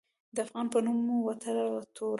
د 0.35 0.37
افغان 0.45 0.65
په 0.73 0.79
نوم 0.85 0.97
مې 1.07 1.15
وتړه 1.25 1.65
توره 1.95 2.09